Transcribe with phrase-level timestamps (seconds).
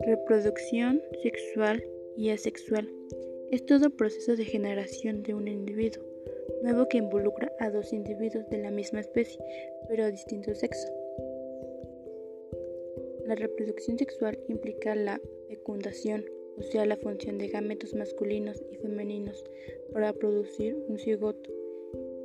[0.00, 1.84] Reproducción sexual
[2.16, 2.88] y asexual
[3.50, 6.02] es todo proceso de generación de un individuo
[6.62, 9.38] nuevo que involucra a dos individuos de la misma especie,
[9.88, 10.88] pero de distinto sexo.
[13.26, 16.24] La reproducción sexual implica la fecundación,
[16.56, 19.44] o sea, la función de gametos masculinos y femeninos
[19.92, 21.50] para producir un cigoto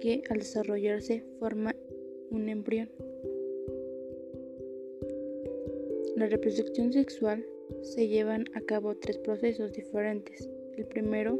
[0.00, 1.74] que al desarrollarse forma
[2.30, 2.90] un embrión.
[6.18, 7.46] La reproducción sexual
[7.82, 10.50] se llevan a cabo tres procesos diferentes.
[10.76, 11.38] El primero,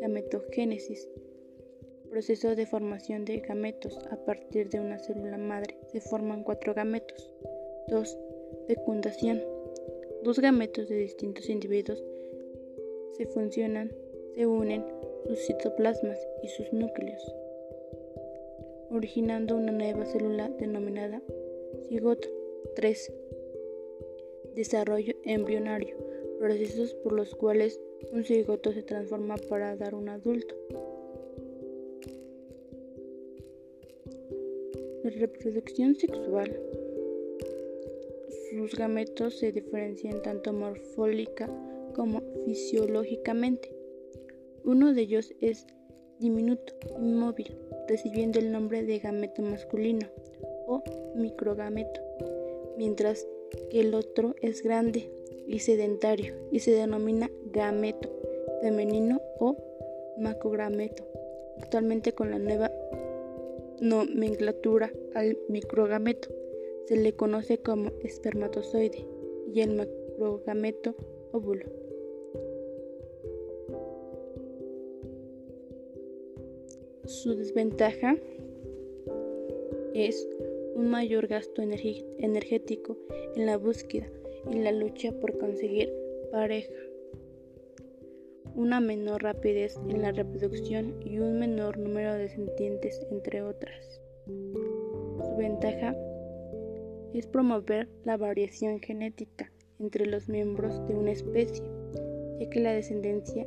[0.00, 1.08] gametogénesis,
[2.10, 3.96] proceso de formación de gametos.
[4.10, 7.30] A partir de una célula madre se forman cuatro gametos.
[7.86, 8.18] 2.
[8.66, 9.44] Fecundación.
[10.24, 12.02] Dos gametos de distintos individuos
[13.12, 13.92] se funcionan,
[14.34, 14.84] se unen
[15.28, 17.22] sus citoplasmas y sus núcleos,
[18.90, 21.22] originando una nueva célula denominada
[21.88, 22.26] cigoto.
[22.74, 23.12] 3
[24.56, 25.96] desarrollo embrionario,
[26.40, 27.78] procesos por los cuales
[28.12, 30.54] un cigoto se transforma para dar un adulto.
[35.04, 36.58] La reproducción sexual.
[38.50, 41.48] Sus gametos se diferencian tanto morfológica
[41.94, 43.70] como fisiológicamente.
[44.64, 45.66] Uno de ellos es
[46.18, 47.56] diminuto, inmóvil,
[47.88, 50.08] recibiendo el nombre de gameto masculino
[50.66, 50.82] o
[51.14, 52.00] microgameto,
[52.76, 53.28] mientras
[53.70, 55.10] que el otro es grande
[55.46, 58.10] y sedentario y se denomina gameto
[58.60, 59.56] femenino o
[60.18, 61.04] macrogameto.
[61.58, 62.70] Actualmente con la nueva
[63.80, 66.28] nomenclatura al microgameto
[66.86, 69.06] se le conoce como espermatozoide
[69.52, 70.94] y el macrogameto
[71.32, 71.66] óvulo.
[77.04, 78.16] Su desventaja
[79.94, 80.28] es
[80.76, 82.98] un mayor gasto energético
[83.34, 84.06] en la búsqueda
[84.50, 85.90] y la lucha por conseguir
[86.30, 86.74] pareja,
[88.54, 94.02] una menor rapidez en la reproducción y un menor número de descendientes, entre otras.
[94.26, 95.96] Su ventaja
[97.14, 101.64] es promover la variación genética entre los miembros de una especie,
[102.38, 103.46] ya que la descendencia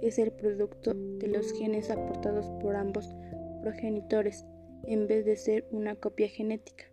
[0.00, 3.14] es el producto de los genes aportados por ambos
[3.62, 4.46] progenitores
[4.84, 6.84] en vez de ser una copia genética.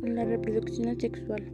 [0.00, 1.52] La reproducción asexual.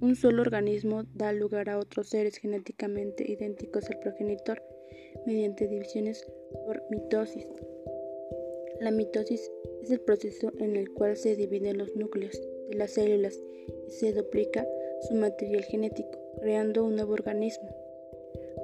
[0.00, 4.62] Un solo organismo da lugar a otros seres genéticamente idénticos al progenitor
[5.26, 6.26] mediante divisiones
[6.66, 7.46] por mitosis.
[8.80, 9.52] La mitosis
[9.82, 13.38] es el proceso en el cual se dividen los núcleos de las células
[13.86, 14.66] y se duplica
[15.06, 17.68] su material genético, creando un nuevo organismo.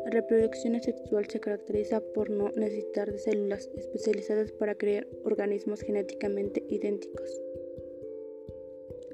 [0.07, 6.65] La reproducción asexual se caracteriza por no necesitar de células especializadas para crear organismos genéticamente
[6.71, 7.39] idénticos.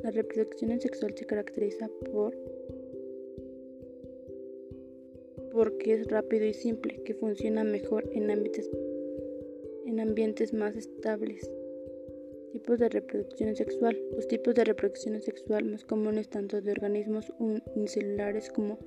[0.05, 2.37] La reproducción asexual se caracteriza por
[5.51, 8.71] porque es rápido y simple, que funciona mejor en ámbitos
[9.93, 11.49] en ambientes más estables.
[12.53, 13.99] Tipos de reproducción sexual.
[14.17, 17.31] Los tipos de reproducción sexual más comunes tanto de organismos
[17.75, 18.79] unicelulares como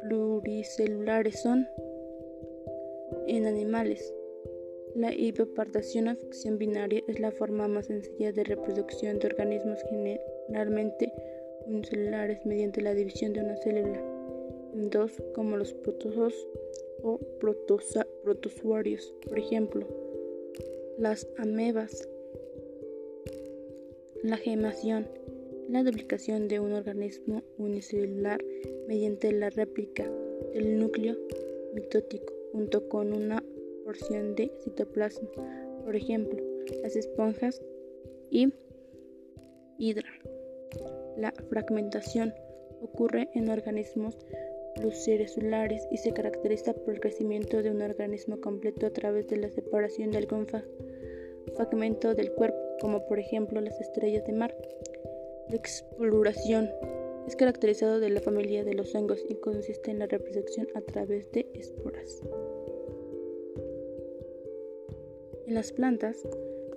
[0.00, 1.66] pluricelulares son
[3.26, 4.14] en animales.
[4.94, 11.12] La hipopartación o ficción binaria es la forma más sencilla de reproducción de organismos generalmente
[11.66, 14.02] unicelulares mediante la división de una célula
[14.74, 16.34] en dos como los protozoos
[17.02, 17.18] o
[18.24, 19.86] protozoarios, por ejemplo,
[20.98, 22.08] las amebas.
[24.22, 25.08] La gemación,
[25.68, 28.40] la duplicación de un organismo unicelular
[28.86, 30.08] mediante la réplica
[30.52, 31.16] del núcleo
[31.74, 33.42] mitótico junto con una
[33.84, 35.28] porción de citoplasma,
[35.84, 36.38] por ejemplo,
[36.82, 37.60] las esponjas
[38.30, 38.52] y
[39.78, 40.08] hidra.
[41.16, 42.32] La fragmentación
[42.80, 44.16] ocurre en organismos
[44.74, 49.50] pluricelulares y se caracteriza por el crecimiento de un organismo completo a través de la
[49.50, 50.46] separación de algún
[51.54, 54.56] fragmento del cuerpo, como por ejemplo las estrellas de mar.
[55.48, 56.70] La exploración
[57.26, 61.30] es caracterizado de la familia de los hongos y consiste en la reproducción a través
[61.32, 62.22] de esporas.
[65.46, 66.16] En las plantas,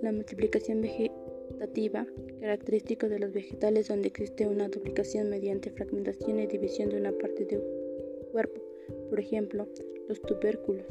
[0.02, 2.06] la multiplicación vegetativa,
[2.40, 7.44] característico de los vegetales donde existe una duplicación mediante fragmentación y división de una parte
[7.44, 7.85] de
[8.36, 8.60] cuerpo,
[9.08, 9.66] por ejemplo,
[10.08, 10.84] los tubérculos.